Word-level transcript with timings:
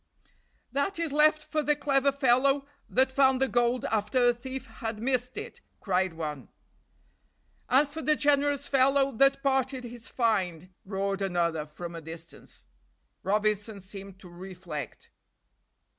"That 0.71 0.97
is 0.97 1.13
left 1.13 1.43
for 1.43 1.61
the 1.61 1.75
clever 1.75 2.11
fellow 2.11 2.65
that 2.89 3.11
found 3.11 3.39
the 3.39 3.47
gold 3.47 3.85
after 3.85 4.29
a 4.29 4.33
thief 4.33 4.65
had 4.65 4.97
missed 4.99 5.37
it," 5.37 5.61
cried 5.79 6.13
one. 6.15 6.49
"And 7.69 7.87
for 7.87 8.01
the 8.01 8.15
generous 8.15 8.67
fellow 8.67 9.11
that 9.17 9.43
parted 9.43 9.83
his 9.83 10.07
find," 10.07 10.73
roared 10.85 11.21
another, 11.21 11.67
from 11.67 11.93
a 11.93 12.01
distance. 12.01 12.65
Robinson 13.21 13.79
seemed 13.79 14.17
to 14.21 14.27
reflect. 14.31 15.11